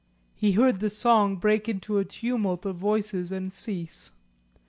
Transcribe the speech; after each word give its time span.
He 0.33 0.53
heard 0.53 0.79
the 0.79 0.89
song 0.89 1.35
break 1.35 1.69
into 1.69 1.99
a 1.99 2.05
tumult 2.05 2.65
of 2.65 2.75
voices 2.77 3.31
and 3.31 3.53
cease. 3.53 4.09